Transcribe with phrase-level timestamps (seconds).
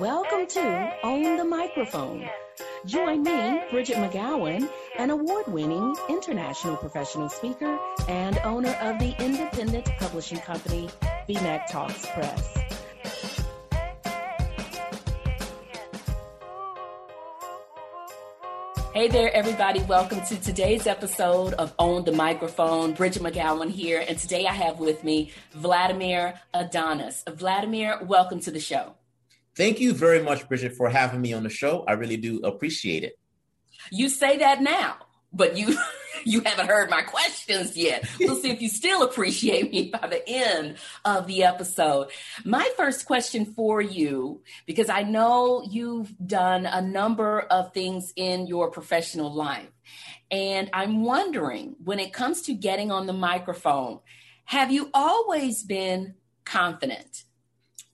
[0.00, 2.26] Welcome to Own the Microphone.
[2.86, 4.66] Join me, Bridgett McGowen,
[4.98, 7.78] an award winning international professional speaker
[8.08, 10.88] and owner of the independent publishing company,
[11.28, 12.58] BMcTALKS Press.
[18.94, 19.80] Hey there, everybody.
[19.82, 22.94] Welcome to today's episode of Own the Microphone.
[22.94, 24.02] Bridgett McGowen here.
[24.08, 27.24] And today I have with me Vladimir Adonis.
[27.28, 28.94] Vladimir, welcome to the show.
[29.54, 31.84] Thank you very much, Bridgett, for having me on the show.
[31.86, 33.18] I really do appreciate it.
[33.90, 34.96] You say that now,
[35.32, 35.76] but you
[36.24, 38.08] you haven't heard my questions yet.
[38.20, 42.08] We'll see if you still appreciate me by the end of the episode.
[42.44, 48.46] My first question for you, because I know you've done a number of things in
[48.46, 49.68] your professional life,
[50.30, 54.00] and I'm wondering when it comes to getting on the microphone,
[54.44, 56.14] have you always been
[56.44, 57.24] confident?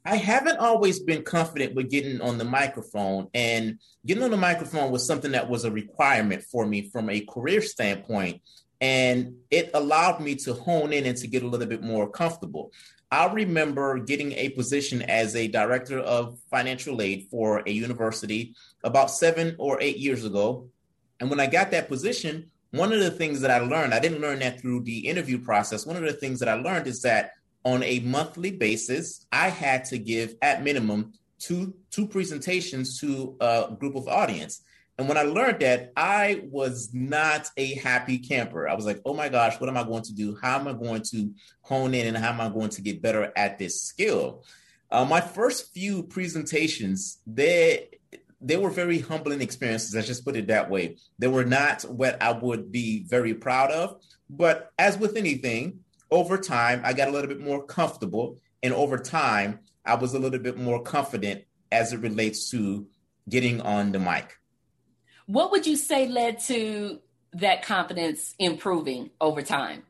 [0.08, 4.90] I haven't always been confident with getting on the microphone, and getting on the microphone
[4.90, 8.40] was something that was a requirement for me from a career standpoint.
[8.80, 12.72] And it allowed me to hone in and to get a little bit more comfortable.
[13.10, 19.10] I remember getting a position as a director of financial aid for a university about
[19.10, 20.68] seven or eight years ago.
[21.20, 24.22] And when I got that position, one of the things that I learned, I didn't
[24.22, 25.84] learn that through the interview process.
[25.84, 27.32] One of the things that I learned is that
[27.64, 33.74] on a monthly basis, I had to give at minimum two two presentations to a
[33.78, 34.62] group of audience.
[34.98, 38.68] And when I learned that, I was not a happy camper.
[38.68, 40.36] I was like, oh my gosh, what am I going to do?
[40.42, 43.32] How am I going to hone in and how am I going to get better
[43.36, 44.42] at this skill?
[44.90, 47.90] Uh, my first few presentations, they
[48.40, 49.94] they were very humbling experiences.
[49.94, 50.96] Let's just put it that way.
[51.18, 54.00] They were not what I would be very proud of.
[54.30, 58.38] But as with anything, over time, I got a little bit more comfortable.
[58.62, 62.86] And over time, I was a little bit more confident as it relates to
[63.28, 64.36] getting on the mic.
[65.26, 67.00] What would you say led to
[67.34, 69.84] that confidence improving over time?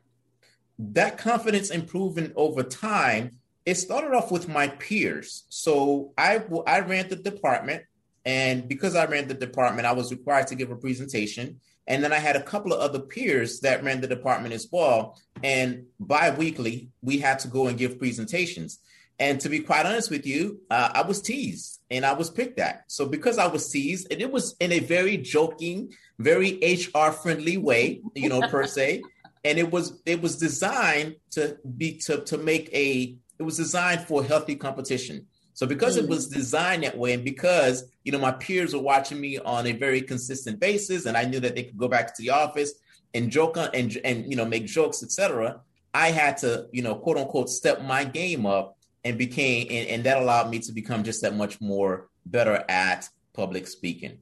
[0.77, 5.45] That confidence improving over time, it started off with my peers.
[5.49, 7.83] So I I ran the department,
[8.25, 11.59] and because I ran the department, I was required to give a presentation.
[11.89, 15.19] And then I had a couple of other peers that ran the department as well.
[15.43, 18.79] And bi-weekly, we had to go and give presentations.
[19.17, 22.59] And to be quite honest with you, uh, I was teased and I was picked
[22.59, 22.83] at.
[22.87, 27.57] So because I was teased, and it was in a very joking, very HR friendly
[27.57, 29.01] way, you know, per se.
[29.45, 34.01] And it was it was designed to be to to make a it was designed
[34.01, 35.27] for healthy competition.
[35.59, 36.03] So because mm.
[36.03, 39.67] it was designed that way, and because you know my peers were watching me on
[39.67, 42.75] a very consistent basis, and I knew that they could go back to the office
[43.13, 45.59] and joke on, and and you know make jokes, etc.
[45.93, 50.03] I had to you know quote unquote step my game up and became and, and
[50.05, 54.19] that allowed me to become just that much more better at public speaking.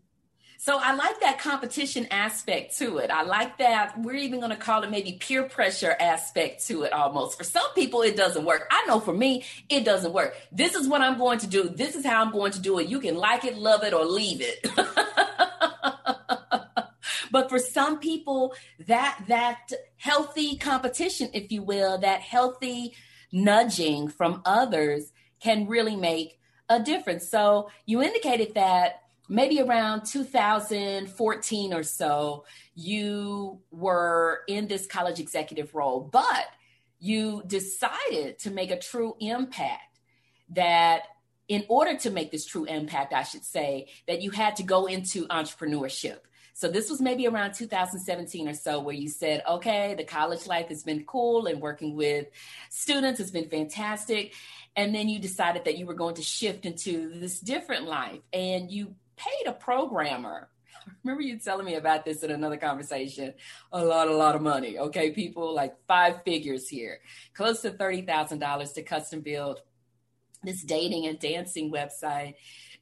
[0.60, 3.12] So I like that competition aspect to it.
[3.12, 6.94] I like that we're even going to call it maybe peer pressure aspect to it
[6.94, 7.38] almost.
[7.38, 8.68] For some people, it doesn't work.
[8.72, 10.36] I know for me, it doesn't work.
[10.52, 11.70] This is what I'm going to do.
[11.70, 12.88] This is how I'm going to do it.
[12.88, 14.68] You can like it, love it, or leave it.
[17.32, 18.56] but for some people,
[18.88, 22.96] that that healthy competition, if you will, that healthy
[23.32, 27.30] nudging from others can really make a difference.
[27.30, 32.46] So you indicated that maybe around 2014 or so,
[32.76, 36.46] you were in this college executive role, but
[37.00, 40.00] you decided to make a true impact
[40.50, 41.04] that
[41.48, 44.86] in order to make this true impact, I should say, that you had to go
[44.86, 46.20] into entrepreneurship.
[46.54, 50.70] So this was maybe around 2017 or so where you said, okay, the college life
[50.70, 52.28] has been cool and working with
[52.70, 54.34] students has been fantastic.
[54.76, 58.72] And then you decided that you were going to shift into this different life and
[58.72, 60.50] you paid a programmer.
[61.04, 63.34] Remember you telling me about this in another conversation.
[63.72, 64.78] A lot, a lot of money.
[64.78, 67.00] Okay, people, like five figures here,
[67.34, 69.62] close to $30,000 to custom build
[70.44, 72.36] this dating and dancing website.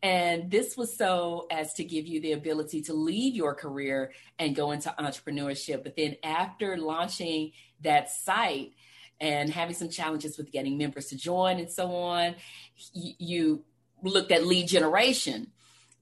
[0.03, 4.55] And this was so as to give you the ability to leave your career and
[4.55, 5.83] go into entrepreneurship.
[5.83, 8.73] But then after launching that site,
[9.19, 12.35] and having some challenges with getting members to join and so on,
[12.91, 13.63] you
[14.03, 15.51] looked at lead generation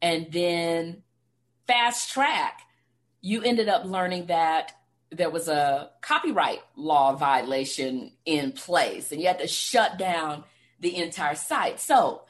[0.03, 1.01] and then
[1.65, 2.59] fast track,
[3.21, 4.73] you ended up learning that
[5.11, 10.43] there was a copyright law violation in place and you had to shut down
[10.81, 11.79] the entire site.
[11.79, 12.23] So,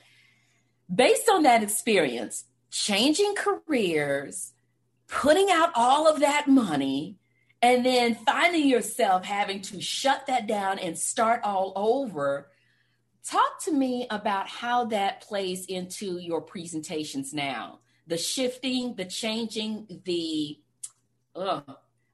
[0.93, 4.51] based on that experience, changing careers,
[5.07, 7.17] putting out all of that money,
[7.59, 12.51] and then finding yourself having to shut that down and start all over,
[13.25, 17.79] Talk to me about how that plays into your presentations now.
[18.07, 20.59] The shifting, the changing, the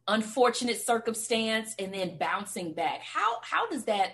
[0.07, 3.01] unfortunate circumstance, and then bouncing back.
[3.01, 4.11] How how does that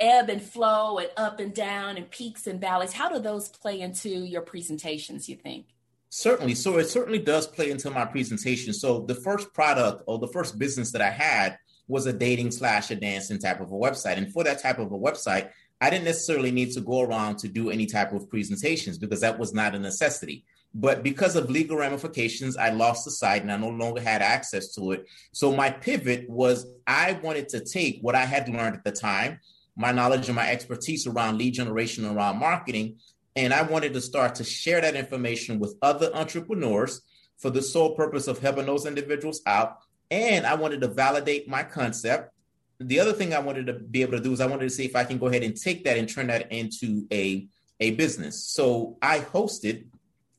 [0.00, 2.92] ebb and flow and up and down and peaks and valleys?
[2.92, 5.28] How do those play into your presentations?
[5.28, 5.66] You think?
[6.08, 6.56] Certainly.
[6.56, 8.72] So it certainly does play into my presentation.
[8.72, 11.58] So the first product or the first business that I had
[11.88, 14.90] was a dating slash a dancing type of a website, and for that type of
[14.90, 15.50] a website
[15.80, 19.38] I didn't necessarily need to go around to do any type of presentations because that
[19.38, 20.44] was not a necessity.
[20.74, 24.74] But because of legal ramifications, I lost the site and I no longer had access
[24.74, 25.06] to it.
[25.32, 29.40] So my pivot was I wanted to take what I had learned at the time,
[29.74, 32.98] my knowledge and my expertise around lead generation, around marketing,
[33.36, 37.02] and I wanted to start to share that information with other entrepreneurs
[37.38, 39.78] for the sole purpose of helping those individuals out.
[40.10, 42.32] And I wanted to validate my concept
[42.78, 44.84] the other thing I wanted to be able to do is I wanted to see
[44.84, 47.46] if I can go ahead and take that and turn that into a
[47.80, 48.42] a business.
[48.46, 49.86] So I hosted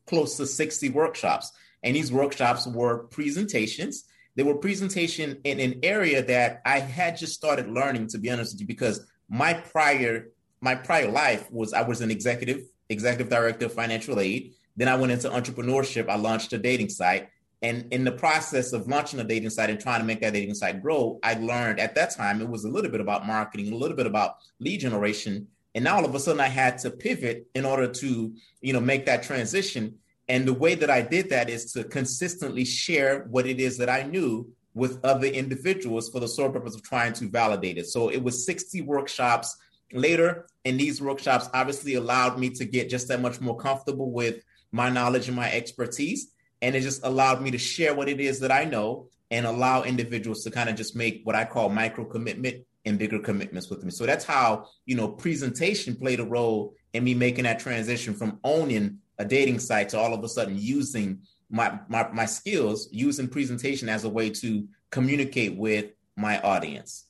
[0.07, 1.51] close to 60 workshops,
[1.83, 4.05] and these workshops were presentations.
[4.35, 8.53] They were presentation in an area that I had just started learning, to be honest
[8.53, 10.29] with you, because my prior
[10.61, 14.53] my prior life was I was an executive executive director of financial aid.
[14.75, 16.07] Then I went into entrepreneurship.
[16.07, 17.29] I launched a dating site.
[17.61, 20.53] And in the process of launching a dating site and trying to make that dating
[20.53, 23.75] site grow, I learned at that time it was a little bit about marketing, a
[23.75, 25.47] little bit about lead generation.
[25.73, 28.79] And now all of a sudden I had to pivot in order to, you know,
[28.79, 29.95] make that transition.
[30.27, 33.89] And the way that I did that is to consistently share what it is that
[33.89, 37.87] I knew with other individuals for the sole purpose of trying to validate it.
[37.87, 39.57] So it was 60 workshops
[39.91, 44.43] later, and these workshops obviously allowed me to get just that much more comfortable with
[44.71, 46.27] my knowledge and my expertise
[46.61, 49.83] and it just allowed me to share what it is that I know and allow
[49.83, 53.83] individuals to kind of just make what I call micro commitment and bigger commitments with
[53.83, 53.91] me.
[53.91, 58.39] So that's how, you know, presentation played a role in me making that transition from
[58.43, 61.19] owning a dating site to all of a sudden using
[61.49, 67.05] my my, my skills, using presentation as a way to communicate with my audience.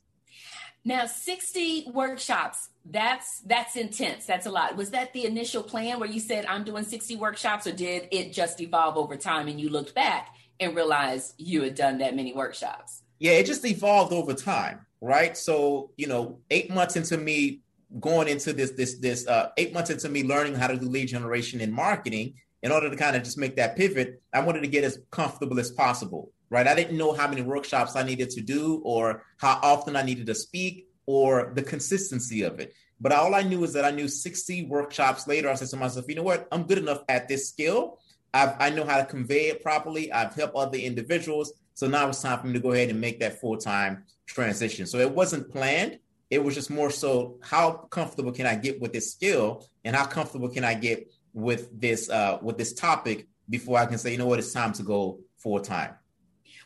[0.83, 4.25] Now, 60 workshops, that's that's intense.
[4.25, 4.75] That's a lot.
[4.77, 8.31] Was that the initial plan where you said I'm doing 60 workshops or did it
[8.33, 12.33] just evolve over time and you looked back and realized you had done that many
[12.33, 13.03] workshops?
[13.19, 15.35] Yeah, it just evolved over time, right?
[15.35, 17.61] So, you know, 8 months into me
[17.99, 21.07] going into this this this uh 8 months into me learning how to do lead
[21.07, 24.67] generation and marketing, in order to kind of just make that pivot, I wanted to
[24.67, 26.67] get as comfortable as possible right?
[26.67, 30.27] I didn't know how many workshops I needed to do or how often I needed
[30.27, 32.73] to speak or the consistency of it.
[32.99, 36.05] But all I knew is that I knew 60 workshops later, I said to myself,
[36.07, 36.47] you know what?
[36.51, 37.99] I'm good enough at this skill.
[38.33, 40.11] I've, I know how to convey it properly.
[40.11, 41.53] I've helped other individuals.
[41.73, 44.85] So now it's time for me to go ahead and make that full time transition.
[44.85, 45.99] So it wasn't planned.
[46.29, 50.05] It was just more so how comfortable can I get with this skill and how
[50.05, 54.17] comfortable can I get with this uh, with this topic before I can say, you
[54.17, 55.93] know what, it's time to go full time.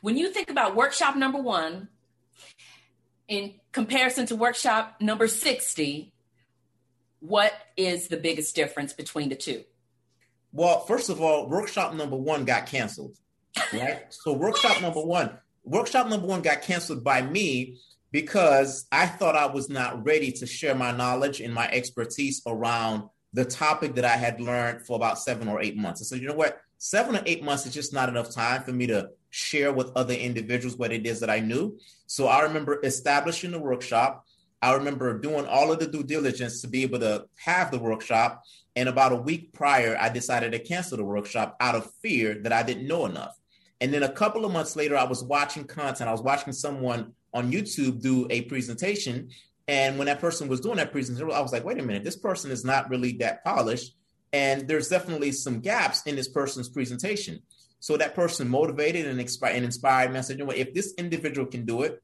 [0.01, 1.89] When you think about workshop number one
[3.31, 6.11] in comparison to workshop number 60,
[7.21, 9.63] what is the biggest difference between the two?
[10.51, 13.15] Well, first of all, workshop number one got canceled,
[13.71, 14.03] right?
[14.09, 15.31] so, workshop number one,
[15.63, 17.77] workshop number one got canceled by me
[18.11, 23.03] because I thought I was not ready to share my knowledge and my expertise around
[23.31, 26.01] the topic that I had learned for about seven or eight months.
[26.01, 26.59] I said, you know what?
[26.79, 30.13] Seven or eight months is just not enough time for me to share with other
[30.13, 31.79] individuals what it is that I knew.
[32.05, 34.25] So I remember establishing the workshop.
[34.61, 38.43] I remember doing all of the due diligence to be able to have the workshop.
[38.75, 42.53] And about a week prior, I decided to cancel the workshop out of fear that
[42.53, 43.35] I didn't know enough.
[43.79, 46.07] And then a couple of months later, I was watching content.
[46.07, 49.29] I was watching someone on YouTube do a presentation.
[49.67, 52.17] And when that person was doing that presentation, I was like, wait a minute, this
[52.17, 53.95] person is not really that polished.
[54.33, 57.41] And there's definitely some gaps in this person's presentation.
[57.81, 60.37] So that person motivated and, expi- and inspired message.
[60.37, 62.01] Know, if this individual can do it,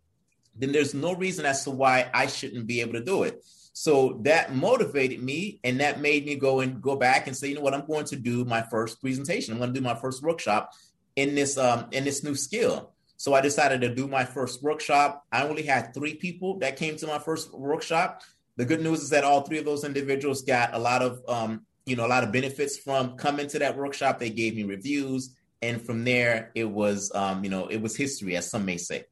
[0.56, 3.46] then there's no reason as to why I shouldn't be able to do it.
[3.74, 7.56] So that motivated me, and that made me go and go back and say, you
[7.56, 9.54] know what, I'm going to do my first presentation.
[9.54, 10.72] I'm going to do my first workshop
[11.16, 12.92] in this um, in this new skill.
[13.18, 15.26] So I decided to do my first workshop.
[15.32, 18.24] I only had three people that came to my first workshop.
[18.56, 21.62] The good news is that all three of those individuals got a lot of um,
[21.86, 24.18] you know a lot of benefits from coming to that workshop.
[24.18, 28.36] They gave me reviews and from there it was um, you know it was history
[28.36, 29.06] as some may say.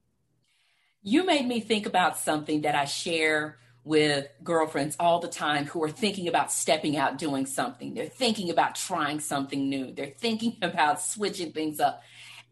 [1.02, 5.82] You made me think about something that i share with girlfriends all the time who
[5.84, 7.94] are thinking about stepping out doing something.
[7.94, 9.94] They're thinking about trying something new.
[9.94, 12.02] They're thinking about switching things up.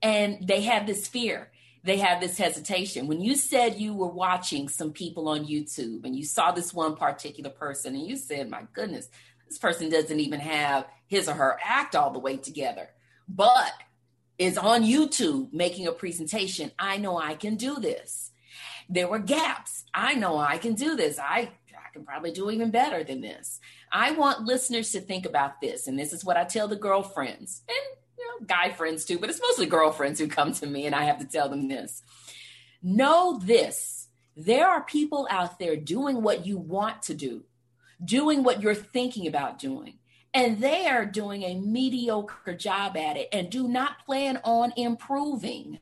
[0.02, 1.50] And they have this fear.
[1.84, 3.08] They have this hesitation.
[3.08, 6.96] When you said you were watching some people on YouTube and you saw this one
[6.96, 9.10] particular person and you said, my goodness,
[9.50, 12.90] this person doesn't even have his or her act all the way together,
[13.28, 13.74] but
[14.38, 16.72] is on YouTube making a presentation.
[16.78, 18.32] I know I can do this.
[18.90, 19.86] There were gaps.
[19.94, 21.20] I know I can do this.
[21.20, 23.60] I, I can probably do even better than this.
[23.92, 25.88] I want listeners to think about this.
[25.88, 29.30] And this is what I tell the girlfriends and you know, guy friends too, but
[29.30, 32.02] it's mostly girlfriends who come to me and I have to tell them this.
[32.82, 34.04] Know this
[34.36, 37.44] there are people out there doing what you want to do,
[38.04, 40.00] doing what you're thinking about doing,
[40.34, 45.80] and they are doing a mediocre job at it and do not plan on improving.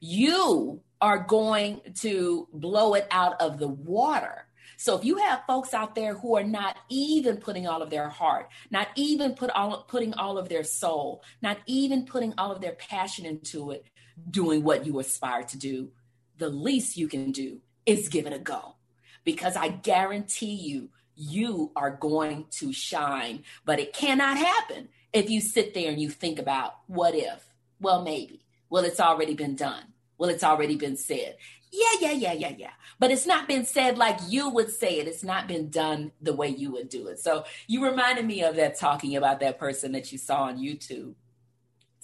[0.00, 4.46] You are going to blow it out of the water
[4.82, 8.08] so if you have folks out there who are not even putting all of their
[8.08, 12.60] heart, not even put all putting all of their soul, not even putting all of
[12.60, 13.86] their passion into it,
[14.28, 15.92] doing what you aspire to do,
[16.38, 18.74] the least you can do is give it a go.
[19.22, 23.44] Because I guarantee you, you are going to shine.
[23.64, 27.44] But it cannot happen if you sit there and you think about what if?
[27.80, 28.44] Well, maybe.
[28.70, 29.84] Well, it's already been done.
[30.18, 31.36] Well, it's already been said.
[31.72, 32.70] Yeah, yeah, yeah, yeah, yeah.
[32.98, 35.08] But it's not been said like you would say it.
[35.08, 37.18] It's not been done the way you would do it.
[37.18, 41.14] So you reminded me of that talking about that person that you saw on YouTube.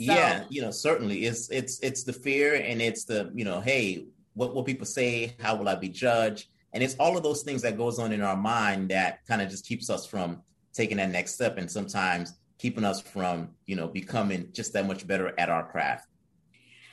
[0.01, 3.61] So, yeah, you know, certainly it's it's it's the fear and it's the, you know,
[3.61, 5.35] hey, what will people say?
[5.41, 6.49] How will I be judged?
[6.73, 9.49] And it's all of those things that goes on in our mind that kind of
[9.49, 13.89] just keeps us from taking that next step and sometimes keeping us from, you know,
[13.89, 16.07] becoming just that much better at our craft.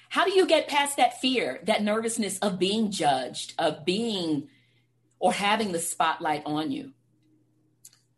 [0.10, 4.48] How do you get past that fear, that nervousness of being judged, of being
[5.20, 6.94] or having the spotlight on you?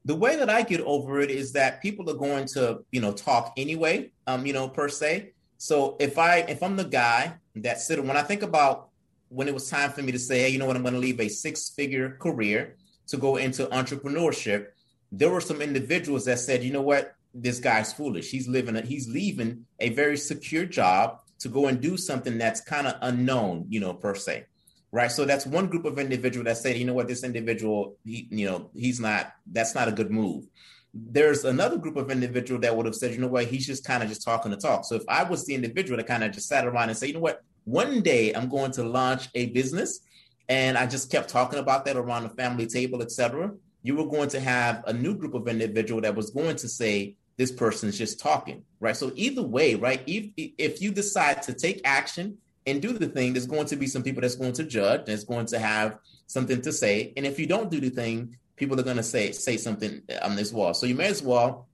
[0.05, 3.11] The way that I get over it is that people are going to, you know,
[3.13, 5.33] talk anyway, um, you know, per se.
[5.57, 8.89] So if I if I'm the guy that sit when I think about
[9.29, 10.99] when it was time for me to say, hey, you know what, I'm going to
[10.99, 12.75] leave a six-figure career
[13.07, 14.67] to go into entrepreneurship,
[15.11, 18.29] there were some individuals that said, you know what, this guy's foolish.
[18.29, 22.61] He's living, a, he's leaving a very secure job to go and do something that's
[22.61, 24.45] kind of unknown, you know, per se.
[24.91, 25.11] Right.
[25.11, 28.45] So that's one group of individual that said, you know what, this individual, he, you
[28.45, 30.45] know, he's not, that's not a good move.
[30.93, 34.01] There's another group of individual that would have said, you know what, he's just kind
[34.01, 34.85] of just talking the talk.
[34.85, 37.13] So if I was the individual that kind of just sat around and say, you
[37.13, 39.99] know what, one day I'm going to launch a business
[40.47, 43.51] and I just kept talking about that around the family table, etc.
[43.83, 47.17] You were going to have a new group of individual that was going to say,
[47.35, 48.95] this person's just talking, right?
[48.95, 50.01] So either way, right?
[50.07, 53.85] If if you decide to take action and do the thing, there's going to be
[53.85, 57.37] some people that's going to judge, that's going to have something to say, and if
[57.37, 60.73] you don't do the thing, people are going to say say something on this wall.
[60.73, 61.67] So you may as well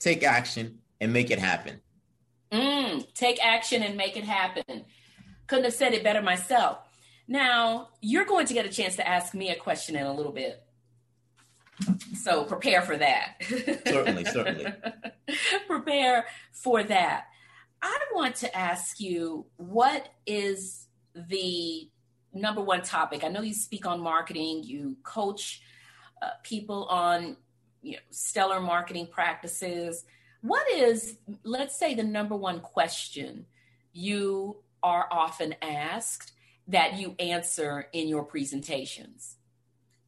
[0.00, 1.80] take action and make it happen.
[2.50, 4.84] Mm, take action and make it happen.
[5.46, 6.78] Couldn't have said it better myself.
[7.26, 10.32] Now, you're going to get a chance to ask me a question in a little
[10.32, 10.62] bit.
[12.22, 13.36] So prepare for that.
[13.86, 14.72] certainly, certainly.
[15.66, 17.26] prepare for that.
[17.82, 21.90] I want to ask you what is the
[22.32, 23.24] number one topic?
[23.24, 25.62] I know you speak on marketing, you coach
[26.22, 27.36] uh, people on
[27.82, 30.04] you know, stellar marketing practices.
[30.40, 33.46] What is, let's say, the number one question
[33.92, 36.32] you are often asked
[36.68, 39.36] that you answer in your presentations?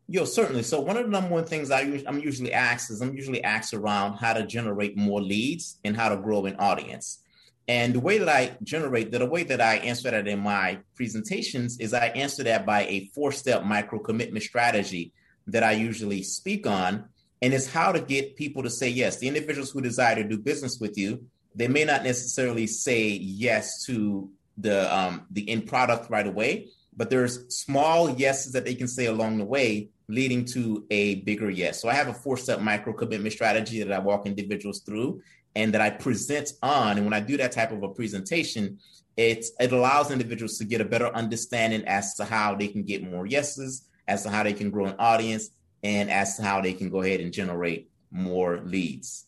[0.08, 0.62] Yo, certainly.
[0.62, 3.74] So one of the number one things I am usually asked is I'm usually asked
[3.74, 7.24] around how to generate more leads and how to grow an audience.
[7.66, 10.78] And the way that I generate that, the way that I answer that in my
[10.94, 15.12] presentations is I answer that by a four-step micro commitment strategy
[15.48, 17.06] that I usually speak on.
[17.42, 19.18] And it's how to get people to say yes.
[19.18, 23.84] The individuals who desire to do business with you, they may not necessarily say yes
[23.86, 28.88] to the um, the end product right away, but there's small yeses that they can
[28.88, 31.82] say along the way leading to a bigger yes.
[31.82, 35.20] So I have a four step micro commitment strategy that I walk individuals through
[35.54, 36.96] and that I present on.
[36.96, 38.78] And when I do that type of a presentation,
[39.16, 43.02] it, it allows individuals to get a better understanding as to how they can get
[43.02, 45.50] more yeses, as to how they can grow an audience,
[45.82, 49.26] and as to how they can go ahead and generate more leads.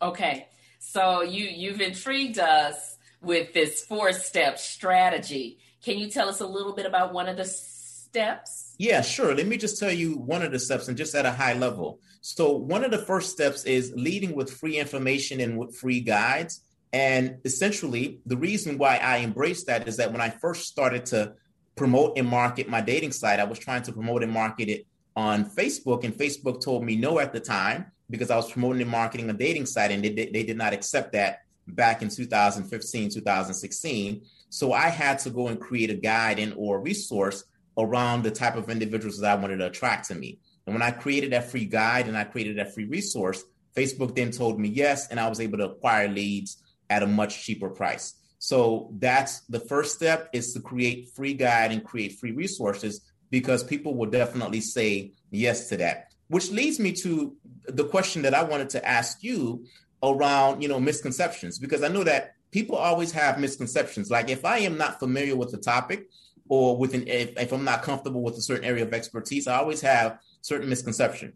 [0.00, 0.48] Okay.
[0.80, 5.58] So you you've intrigued us with this four step strategy.
[5.84, 8.74] Can you tell us a little bit about one of the steps?
[8.78, 9.34] Yeah, sure.
[9.34, 12.00] Let me just tell you one of the steps and just at a high level.
[12.20, 16.62] So, one of the first steps is leading with free information and with free guides.
[16.92, 21.34] And essentially, the reason why I embraced that is that when I first started to
[21.74, 24.86] promote and market my dating site, I was trying to promote and market it
[25.16, 28.90] on Facebook, and Facebook told me no at the time because I was promoting and
[28.90, 31.40] marketing a dating site, and they, they did not accept that
[31.74, 34.22] back in 2015, 2016.
[34.50, 37.44] So I had to go and create a guide and or resource
[37.78, 40.38] around the type of individuals that I wanted to attract to me.
[40.66, 43.42] And when I created that free guide and I created that free resource,
[43.76, 47.44] Facebook then told me yes, and I was able to acquire leads at a much
[47.44, 48.14] cheaper price.
[48.38, 53.00] So that's the first step is to create free guide and create free resources
[53.30, 56.12] because people will definitely say yes to that.
[56.28, 57.36] Which leads me to
[57.66, 59.64] the question that I wanted to ask you
[60.02, 64.10] around, you know, misconceptions because I know that people always have misconceptions.
[64.10, 66.08] Like if I am not familiar with the topic
[66.48, 69.56] or with an if, if I'm not comfortable with a certain area of expertise, I
[69.56, 71.34] always have certain misconception.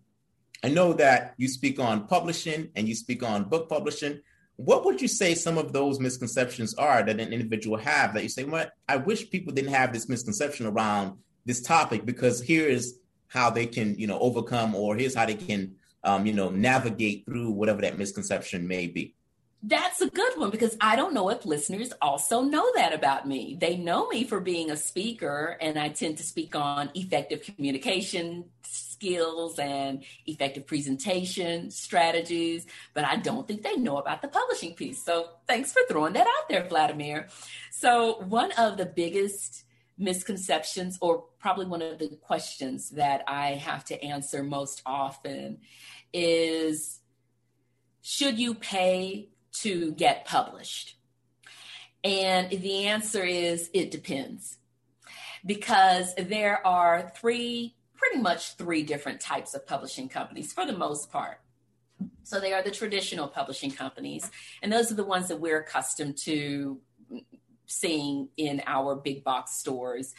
[0.64, 4.20] I know that you speak on publishing and you speak on book publishing.
[4.56, 8.28] What would you say some of those misconceptions are that an individual have that you
[8.28, 12.98] say, "What I wish people didn't have this misconception around this topic because here is
[13.28, 15.74] how they can, you know, overcome or here's how they can,
[16.06, 19.14] um, you know, navigate through whatever that misconception may be."
[19.62, 23.56] That's a good one because I don't know if listeners also know that about me.
[23.60, 28.44] They know me for being a speaker, and I tend to speak on effective communication
[28.62, 35.04] skills and effective presentation strategies, but I don't think they know about the publishing piece.
[35.04, 37.28] So thanks for throwing that out there, Vladimir.
[37.70, 39.64] So, one of the biggest
[39.98, 45.58] misconceptions, or probably one of the questions that I have to answer most often,
[46.12, 47.00] is
[48.02, 50.96] should you pay to get published?
[52.04, 54.58] And the answer is it depends.
[55.44, 61.10] Because there are three, pretty much three different types of publishing companies for the most
[61.10, 61.40] part.
[62.22, 64.30] So they are the traditional publishing companies,
[64.62, 66.80] and those are the ones that we're accustomed to
[67.66, 70.14] seeing in our big box stores.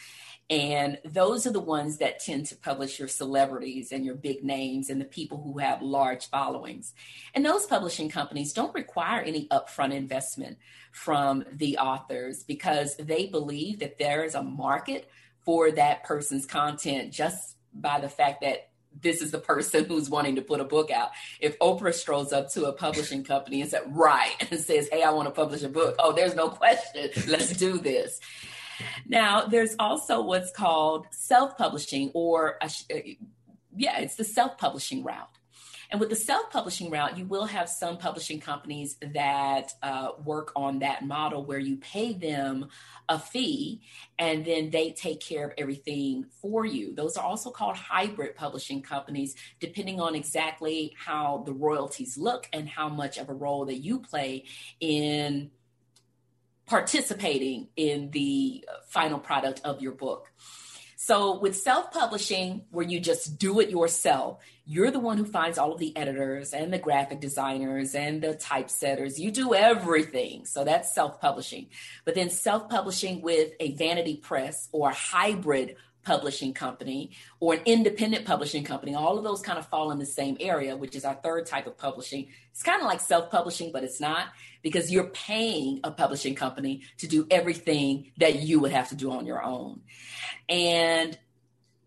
[0.49, 4.89] And those are the ones that tend to publish your celebrities and your big names
[4.89, 6.93] and the people who have large followings.
[7.33, 10.57] And those publishing companies don't require any upfront investment
[10.93, 15.09] from the authors because they believe that there is a market
[15.43, 18.69] for that person's content just by the fact that
[19.01, 21.11] this is the person who's wanting to put a book out.
[21.39, 25.11] If Oprah strolls up to a publishing company and says, right, and says, hey, I
[25.11, 28.19] want to publish a book, oh, there's no question, let's do this.
[29.07, 32.69] Now, there's also what's called self publishing, or uh,
[33.75, 35.29] yeah, it's the self publishing route.
[35.89, 40.51] And with the self publishing route, you will have some publishing companies that uh, work
[40.55, 42.67] on that model where you pay them
[43.07, 43.81] a fee
[44.19, 46.93] and then they take care of everything for you.
[46.93, 52.67] Those are also called hybrid publishing companies, depending on exactly how the royalties look and
[52.67, 54.43] how much of a role that you play
[54.81, 55.51] in
[56.67, 60.32] participating in the final product of your book.
[60.99, 65.58] So, with self publishing, where you just do it yourself, you're the one who finds
[65.58, 69.17] all of the editors and the graphic designers and the typesetters.
[69.17, 70.45] You do everything.
[70.45, 71.67] So, that's self publishing.
[72.03, 75.77] But then, self publishing with a vanity press or hybrid
[76.08, 78.96] publishing company or an independent publishing company.
[78.96, 81.67] All of those kind of fall in the same area, which is our third type
[81.67, 82.30] of publishing.
[82.52, 84.28] It's kind of like self publishing, but it's not
[84.63, 89.12] because you're paying a publishing company to do everything that you would have to do
[89.12, 89.82] on your own.
[90.48, 91.20] And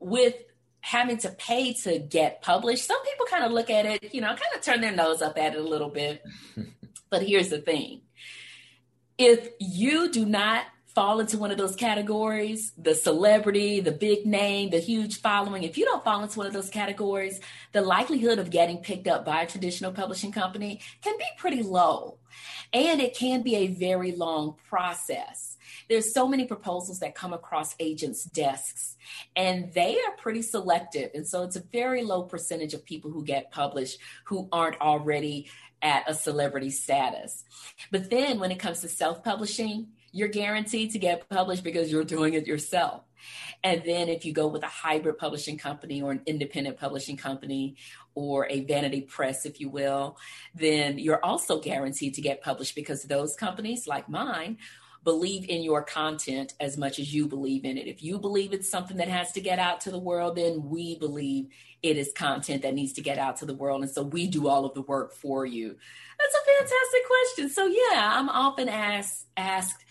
[0.01, 0.35] with
[0.83, 4.29] having to pay to get published, some people kind of look at it, you know,
[4.29, 6.23] kind of turn their nose up at it a little bit.
[7.11, 8.03] but here's the thing
[9.17, 10.67] if you do not
[11.01, 15.79] fall into one of those categories the celebrity, the big name, the huge following if
[15.79, 17.41] you don't fall into one of those categories,
[17.73, 22.19] the likelihood of getting picked up by a traditional publishing company can be pretty low.
[22.75, 25.57] And it can be a very long process.
[25.89, 28.99] There's so many proposals that come across agents' desks,
[29.35, 31.13] and they are pretty selective.
[31.15, 35.49] And so it's a very low percentage of people who get published who aren't already
[35.81, 37.43] at a celebrity status.
[37.91, 42.05] But then when it comes to self publishing, you're guaranteed to get published because you're
[42.05, 43.03] doing it yourself.
[43.63, 47.77] And then if you go with a hybrid publishing company or an independent publishing company
[48.15, 50.17] or a vanity press, if you will,
[50.55, 54.57] then you're also guaranteed to get published because those companies, like mine,
[55.05, 57.87] believe in your content as much as you believe in it.
[57.87, 60.99] If you believe it's something that has to get out to the world, then we
[60.99, 61.49] believe
[61.83, 63.83] it is content that needs to get out to the world.
[63.83, 65.77] And so we do all of the work for you.
[66.19, 67.49] That's a fantastic question.
[67.51, 69.85] So yeah, I'm often asked asked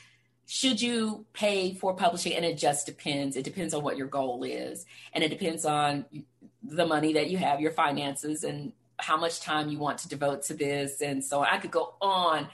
[0.51, 2.33] should you pay for publishing?
[2.33, 3.37] And it just depends.
[3.37, 4.87] It depends on what your goal is.
[5.13, 6.05] And it depends on
[6.63, 10.41] the money that you have your finances and how much time you want to devote
[10.45, 11.03] to this.
[11.03, 12.47] And so i could go on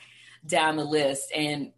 [0.45, 1.31] down the list.
[1.33, 1.71] And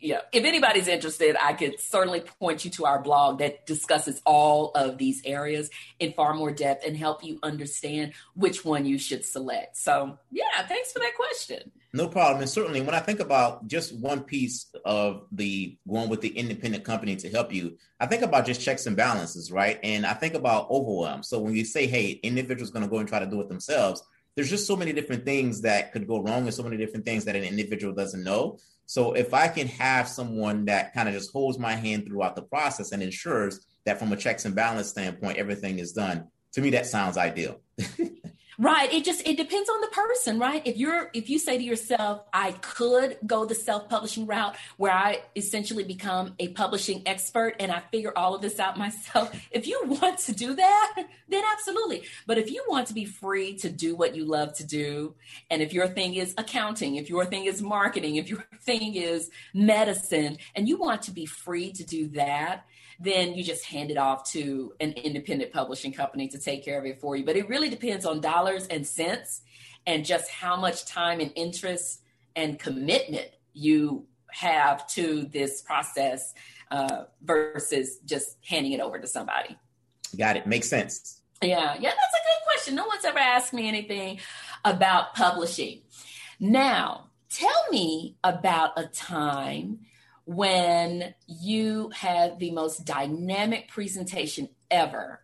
[0.00, 4.70] yeah if anybody's interested i could certainly point you to our blog that discusses all
[4.70, 5.68] of these areas
[5.98, 9.76] in far more depth and help you understand which one you should select.
[9.76, 12.40] So yeah thanks for that question No problem.
[12.40, 16.84] And certainly when I think about just one piece of the going with the independent
[16.84, 19.80] company to help you, I think about just checks and balances, right?
[19.82, 21.24] And I think about overwhelm.
[21.24, 24.02] So when you say, hey, individual's going to go and try to do it themselves,
[24.36, 27.24] there's just so many different things that could go wrong and so many different things
[27.24, 28.58] that an individual doesn't know.
[28.86, 32.42] So if I can have someone that kind of just holds my hand throughout the
[32.42, 36.70] process and ensures that from a checks and balance standpoint, everything is done, to me,
[36.70, 37.60] that sounds ideal.
[38.60, 38.92] Right.
[38.92, 40.60] It just it depends on the person, right?
[40.66, 45.22] If you're if you say to yourself, I could go the self-publishing route where I
[45.34, 49.34] essentially become a publishing expert and I figure all of this out myself.
[49.50, 52.02] If you want to do that, then absolutely.
[52.26, 55.14] But if you want to be free to do what you love to do,
[55.50, 59.30] and if your thing is accounting, if your thing is marketing, if your thing is
[59.54, 62.66] medicine, and you want to be free to do that,
[63.00, 66.84] then you just hand it off to an independent publishing company to take care of
[66.84, 67.24] it for you.
[67.24, 69.40] But it really depends on dollars and cents
[69.86, 72.02] and just how much time and interest
[72.36, 76.34] and commitment you have to this process
[76.70, 79.56] uh, versus just handing it over to somebody.
[80.16, 80.46] Got it.
[80.46, 81.20] Makes sense.
[81.42, 82.74] Yeah, yeah, that's a good question.
[82.74, 84.20] No one's ever asked me anything
[84.64, 85.80] about publishing.
[86.38, 89.80] Now, tell me about a time
[90.30, 95.20] when you had the most dynamic presentation ever.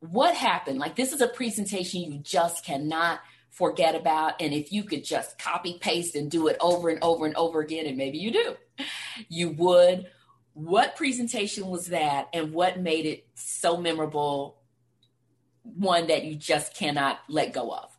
[0.00, 0.78] What happened?
[0.78, 4.34] Like, this is a presentation you just cannot forget about.
[4.38, 7.60] And if you could just copy paste and do it over and over and over
[7.60, 8.56] again, and maybe you do,
[9.30, 10.08] you would.
[10.52, 14.58] What presentation was that, and what made it so memorable?
[15.62, 17.91] One that you just cannot let go of.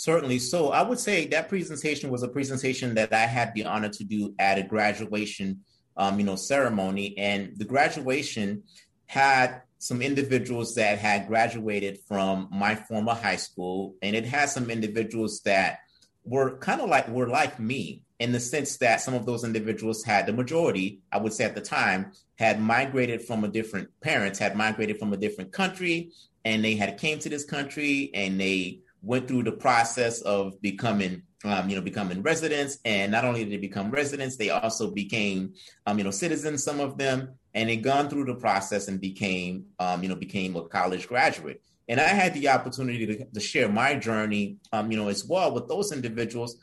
[0.00, 0.38] Certainly.
[0.38, 4.02] So I would say that presentation was a presentation that I had the honor to
[4.02, 5.60] do at a graduation,
[5.94, 8.62] um, you know, ceremony, and the graduation
[9.04, 14.70] had some individuals that had graduated from my former high school, and it had some
[14.70, 15.80] individuals that
[16.24, 20.02] were kind of like were like me in the sense that some of those individuals
[20.02, 24.38] had the majority, I would say at the time, had migrated from a different parents,
[24.38, 26.12] had migrated from a different country,
[26.46, 31.22] and they had came to this country and they went through the process of becoming
[31.44, 32.78] um, you know, becoming residents.
[32.84, 35.54] And not only did they become residents, they also became,
[35.86, 39.64] um, you know, citizens, some of them, and they gone through the process and became,
[39.78, 41.62] um, you know, became a college graduate.
[41.88, 45.52] And I had the opportunity to, to share my journey, um, you know, as well
[45.52, 46.56] with those individuals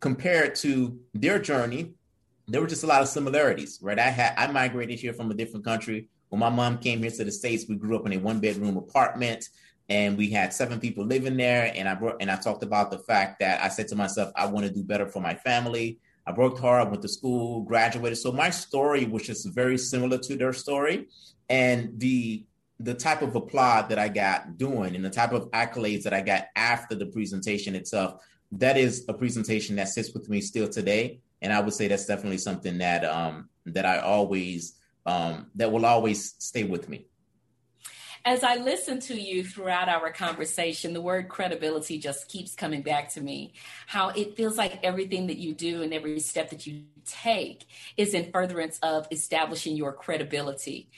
[0.00, 1.94] compared to their journey.
[2.46, 3.98] There were just a lot of similarities, right?
[3.98, 6.08] I had I migrated here from a different country.
[6.28, 8.76] When my mom came here to the states, we grew up in a one bedroom
[8.76, 9.48] apartment
[9.88, 11.72] and we had seven people living there.
[11.74, 14.46] And i brought and i talked about the fact that i said to myself i
[14.46, 15.98] want to do better for my family.
[16.26, 18.18] I worked hard i went to school graduated.
[18.18, 21.08] So my story was just very similar to their story.
[21.48, 22.44] And the
[22.80, 26.20] the type of applaud that i got doing and the type of accolades that i
[26.20, 28.20] got after the presentation itself
[28.50, 31.20] that is a presentation that sits with me still today.
[31.42, 34.74] And i would say that's definitely something that um that i always
[35.06, 37.06] um that will always stay with me
[38.24, 43.10] as I listen to you throughout our conversation, the word credibility just keeps coming back
[43.10, 43.52] to me.
[43.86, 47.66] How it feels like everything that you do and every step that you take
[47.98, 50.88] is in furtherance of establishing your credibility.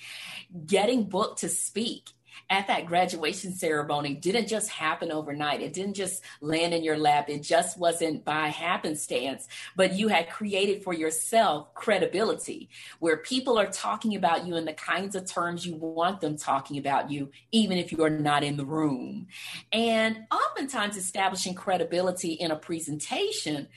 [0.67, 2.11] Getting booked to speak
[2.49, 5.61] at that graduation ceremony didn't just happen overnight.
[5.61, 7.29] It didn't just land in your lap.
[7.29, 12.69] It just wasn't by happenstance, but you had created for yourself credibility
[13.01, 16.79] where people are talking about you in the kinds of terms you want them talking
[16.79, 19.27] about you, even if you are not in the room.
[19.73, 23.69] And oftentimes establishing credibility in a presentation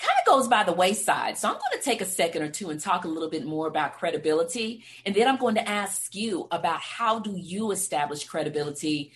[0.00, 1.36] kind of goes by the wayside.
[1.36, 3.66] So I'm going to take a second or two and talk a little bit more
[3.66, 4.82] about credibility.
[5.04, 9.12] And then I'm going to ask you about how do you establish credibility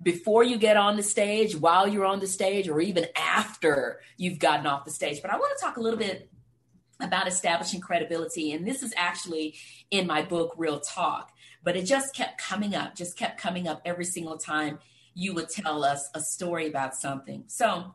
[0.00, 4.38] before you get on the stage, while you're on the stage, or even after you've
[4.38, 5.20] gotten off the stage.
[5.20, 6.30] But I want to talk a little bit
[7.00, 8.52] about establishing credibility.
[8.52, 9.56] And this is actually
[9.90, 11.32] in my book, Real Talk.
[11.64, 14.78] But it just kept coming up, just kept coming up every single time
[15.14, 17.42] you would tell us a story about something.
[17.48, 17.92] So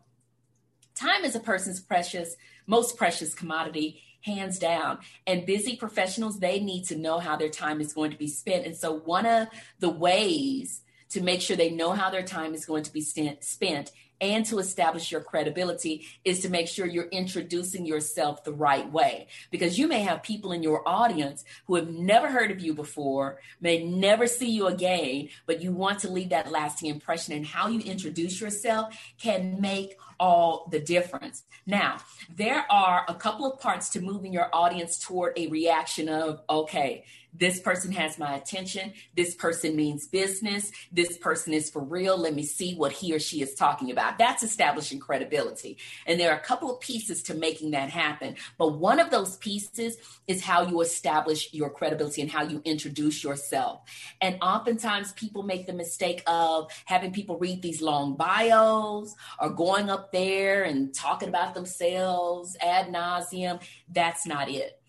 [1.04, 5.00] Time is a person's precious, most precious commodity, hands down.
[5.28, 8.66] And busy professionals, they need to know how their time is going to be spent.
[8.66, 9.50] And so, one of
[9.82, 13.92] the ways to make sure they know how their time is going to be spent
[14.22, 19.28] and to establish your credibility is to make sure you're introducing yourself the right way.
[19.52, 23.40] Because you may have people in your audience who have never heard of you before,
[23.60, 27.34] may never see you again, but you want to leave that lasting impression.
[27.34, 31.44] And how you introduce yourself can make all the difference.
[31.66, 31.98] Now,
[32.36, 37.06] there are a couple of parts to moving your audience toward a reaction of, okay,
[37.34, 38.94] this person has my attention.
[39.16, 40.72] This person means business.
[40.92, 42.16] This person is for real.
[42.18, 44.20] Let me see what he or she is talking about.
[44.20, 45.78] That's establishing credibility.
[46.06, 48.36] And there are a couple of pieces to making that happen.
[48.58, 49.98] But one of those pieces
[50.28, 53.82] is how you establish your credibility and how you introduce yourself.
[54.22, 59.90] And oftentimes people make the mistake of having people read these long bios or going
[59.90, 63.62] up there and talking about themselves ad nauseum.
[63.90, 64.80] That's not it.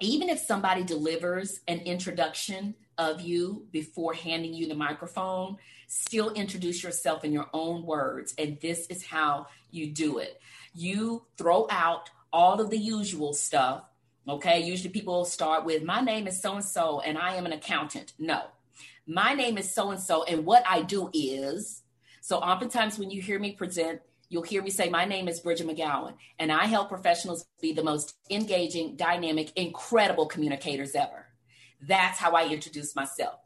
[0.00, 5.56] Even if somebody delivers an introduction of you before handing you the microphone,
[5.88, 8.34] still introduce yourself in your own words.
[8.38, 10.40] And this is how you do it.
[10.74, 13.84] You throw out all of the usual stuff.
[14.28, 14.60] Okay.
[14.60, 18.12] Usually people start with, My name is so and so, and I am an accountant.
[18.18, 18.42] No,
[19.06, 21.79] my name is so and so, and what I do is.
[22.30, 25.66] So, oftentimes when you hear me present, you'll hear me say, My name is Bridgett
[25.66, 31.26] McGowen, and I help professionals be the most engaging, dynamic, incredible communicators ever.
[31.82, 33.40] That's how I introduce myself.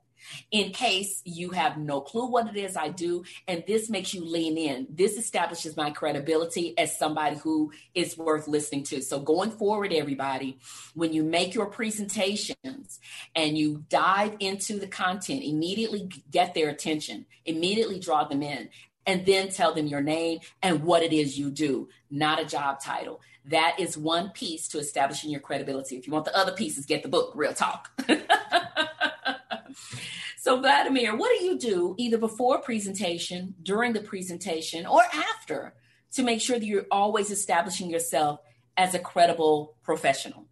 [0.50, 4.24] In case you have no clue what it is I do, and this makes you
[4.24, 9.02] lean in, this establishes my credibility as somebody who is worth listening to.
[9.02, 10.58] So, going forward, everybody,
[10.94, 13.00] when you make your presentations
[13.34, 18.68] and you dive into the content, immediately get their attention, immediately draw them in,
[19.06, 22.80] and then tell them your name and what it is you do, not a job
[22.80, 23.20] title.
[23.46, 25.96] That is one piece to establishing your credibility.
[25.96, 27.90] If you want the other pieces, get the book, Real Talk.
[30.38, 35.74] so, Vladimir, what do you do either before presentation, during the presentation, or after
[36.12, 38.40] to make sure that you're always establishing yourself
[38.76, 40.46] as a credible professional?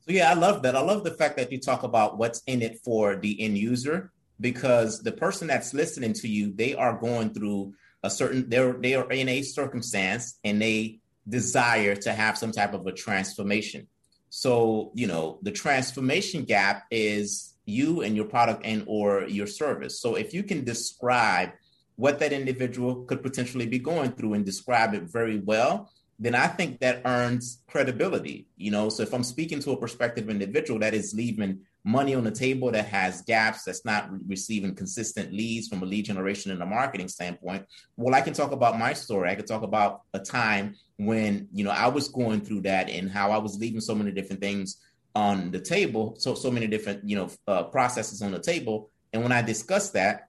[0.00, 0.74] So, yeah, I love that.
[0.74, 4.12] I love the fact that you talk about what's in it for the end user
[4.40, 8.94] because the person that's listening to you, they are going through a certain they're they
[8.94, 13.86] are in a circumstance and they desire to have some type of a transformation.
[14.30, 20.00] So, you know, the transformation gap is you and your product and or your service.
[20.00, 21.50] So if you can describe
[21.96, 26.46] what that individual could potentially be going through and describe it very well, then I
[26.46, 28.48] think that earns credibility.
[28.56, 32.24] You know, so if I'm speaking to a prospective individual that is leaving money on
[32.24, 36.50] the table that has gaps, that's not re- receiving consistent leads from a lead generation
[36.50, 37.64] and a marketing standpoint,
[37.96, 39.30] well, I can talk about my story.
[39.30, 43.10] I can talk about a time when, you know, I was going through that and
[43.10, 44.78] how I was leaving so many different things
[45.18, 48.88] on the table, so so many different, you know, uh, processes on the table.
[49.12, 50.28] And when I discuss that,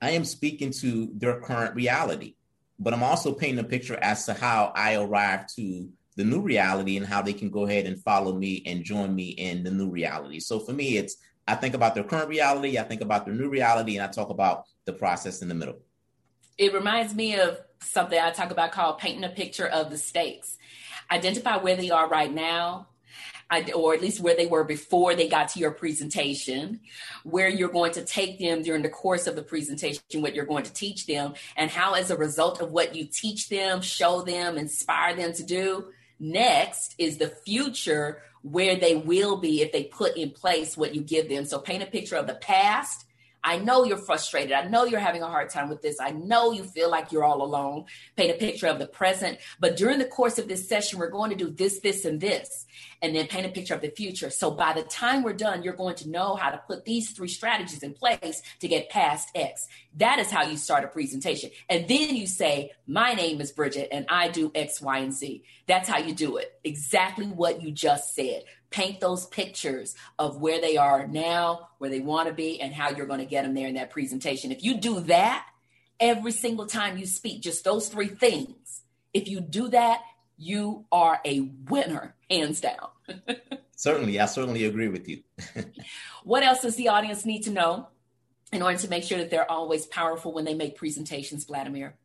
[0.00, 2.36] I am speaking to their current reality,
[2.78, 6.96] but I'm also painting a picture as to how I arrived to the new reality
[6.96, 9.90] and how they can go ahead and follow me and join me in the new
[9.90, 10.38] reality.
[10.38, 11.16] So for me, it's
[11.48, 14.30] I think about their current reality, I think about their new reality, and I talk
[14.30, 15.80] about the process in the middle.
[16.58, 20.58] It reminds me of something I talk about called painting a picture of the stakes.
[21.10, 22.88] Identify where they are right now,
[23.74, 26.80] or at least where they were before they got to your presentation,
[27.24, 30.64] where you're going to take them during the course of the presentation, what you're going
[30.64, 34.58] to teach them, and how, as a result of what you teach them, show them,
[34.58, 35.86] inspire them to do,
[36.20, 41.00] Next is the future where they will be if they put in place what you
[41.00, 41.44] give them.
[41.44, 43.04] So paint a picture of the past.
[43.48, 44.52] I know you're frustrated.
[44.52, 45.96] I know you're having a hard time with this.
[45.98, 47.86] I know you feel like you're all alone.
[48.14, 49.38] Paint a picture of the present.
[49.58, 52.66] But during the course of this session, we're going to do this, this, and this
[53.00, 54.30] and then paint a picture of the future.
[54.30, 57.28] So by the time we're done, you're going to know how to put these three
[57.28, 59.68] strategies in place to get past X.
[59.96, 61.50] That is how you start a presentation.
[61.68, 65.42] And then you say, My name is Bridgett and I do X, Y, and Z.
[65.66, 66.52] That's how you do it.
[66.64, 68.44] Exactly what you just said.
[68.70, 72.90] Paint those pictures of where they are now, where they want to be, and how
[72.90, 74.52] you're going to get them there in that presentation.
[74.52, 75.46] If you do that
[75.98, 78.82] every single time you speak, just those three things,
[79.14, 80.02] if you do that,
[80.36, 82.88] you are a winner, hands down.
[83.76, 85.22] certainly, I certainly agree with you.
[86.24, 87.88] what else does the audience need to know
[88.52, 91.96] in order to make sure that they're always powerful when they make presentations, Vladimir?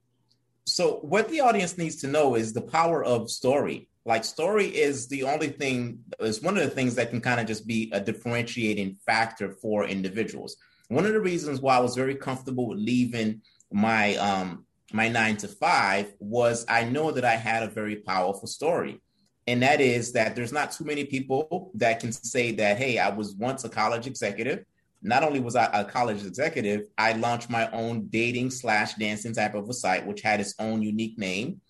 [0.65, 3.89] So, what the audience needs to know is the power of story.
[4.05, 7.47] Like, story is the only thing, is one of the things that can kind of
[7.47, 10.55] just be a differentiating factor for individuals.
[10.89, 15.37] One of the reasons why I was very comfortable with leaving my um, my nine
[15.37, 19.01] to five was I know that I had a very powerful story.
[19.47, 23.09] And that is that there's not too many people that can say that, hey, I
[23.09, 24.63] was once a college executive.
[25.03, 29.53] Not only was I a college executive, I launched my own dating slash dancing type
[29.53, 31.61] of a site, which had its own unique name.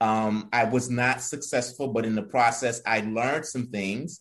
[0.00, 4.20] Um, I was not successful, but in the process, I learned some things.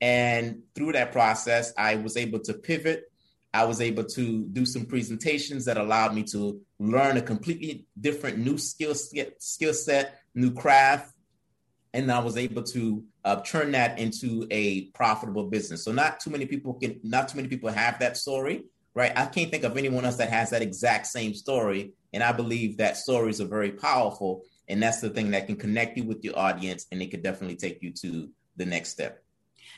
[0.00, 3.04] And through that process, I was able to pivot
[3.56, 8.36] I was able to do some presentations that allowed me to learn a completely different
[8.36, 11.14] new skill skill set, new craft,
[11.96, 15.82] and I was able to uh, turn that into a profitable business.
[15.82, 19.12] So not too many people can, not too many people have that story, right?
[19.16, 21.94] I can't think of anyone else that has that exact same story.
[22.12, 24.42] And I believe that stories are very powerful.
[24.68, 27.56] And that's the thing that can connect you with your audience and it could definitely
[27.56, 29.22] take you to the next step.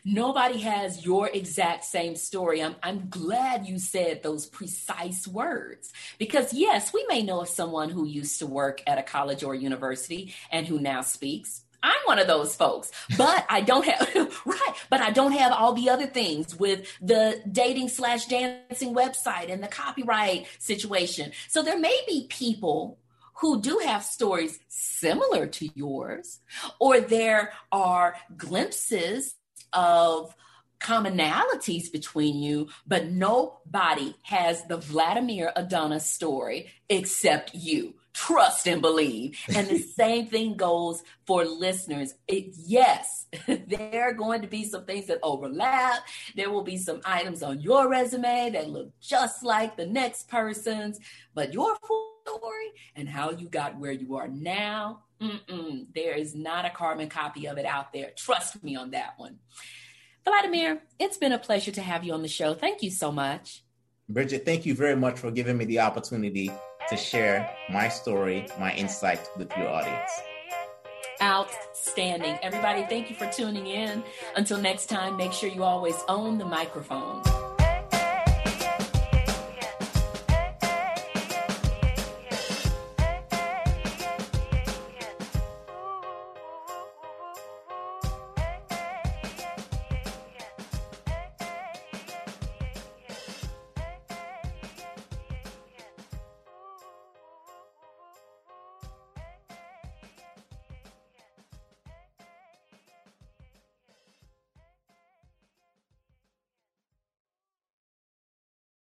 [0.04, 2.62] Nobody has your exact same story.
[2.62, 7.90] I'm, I'm glad you said those precise words because, yes, we may know of someone
[7.90, 11.62] who used to work at a college or university and who now speaks.
[11.82, 15.74] I'm one of those folks, but I don't have, right, but I don't have all
[15.74, 21.32] the other things with the dating slash dancing website and the copyright situation.
[21.48, 22.98] So there may be people
[23.34, 26.40] who do have stories similar to yours,
[26.80, 29.36] or there are glimpses
[29.72, 30.34] of
[30.80, 37.94] commonalities between you, but nobody has the Vladimir Adonis story except you.
[38.18, 39.38] Trust and believe.
[39.54, 42.14] And the same thing goes for listeners.
[42.26, 46.00] It, yes, there are going to be some things that overlap.
[46.35, 50.98] There will be some items on your resume that look just like the next person's,
[51.33, 55.04] but your full story and how you got where you are now,
[55.94, 58.11] there is not a carbon copy of it out there.
[58.16, 59.38] Trust me on that one.
[60.24, 62.52] Vladimir, it's been a pleasure to have you on the show.
[62.52, 63.62] Thank you so much.
[64.09, 66.50] Bridgett, thank you very much for giving me the opportunity
[66.90, 70.11] to share my story, my insight with your audience.
[71.20, 72.38] Outstanding.
[72.42, 74.05] Everybody, thank you for tuning in.
[74.37, 77.22] Until next time, make sure you always own the microphone.